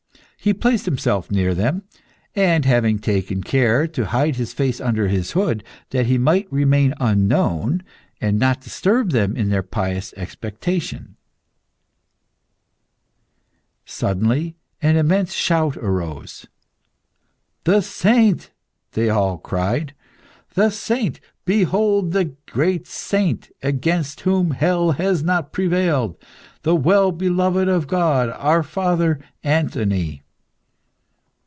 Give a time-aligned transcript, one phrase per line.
[0.43, 1.83] He placed himself near them,
[2.35, 6.95] after having taken care to hide his face under his hood, that he might remain
[6.99, 7.83] unknown,
[8.19, 11.15] and not disturb them in their pious expectation.
[13.85, 16.47] Suddenly, an immense shout arose
[17.65, 18.49] "The saint!"
[18.93, 19.93] they all cried.
[20.55, 21.19] "The saint!
[21.45, 26.17] Behold the great saint, against whom hell has not prevailed,
[26.63, 28.29] the well beloved of God!
[28.29, 30.23] Our father, Anthony!"